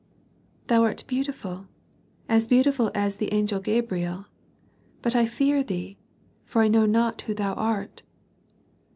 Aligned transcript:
"Thou 0.65 0.81
art 0.83 1.03
beautiful, 1.05 1.67
as 2.27 2.47
beautiful 2.47 2.89
as 2.95 3.17
the 3.17 3.31
angel 3.31 3.59
Gabriel; 3.59 4.25
but 5.03 5.15
I 5.15 5.27
fear 5.27 5.61
thee, 5.63 5.99
for 6.43 6.63
I 6.63 6.67
know 6.69 6.87
not 6.87 7.21
who 7.21 7.35
thou 7.35 7.53
art." 7.53 8.01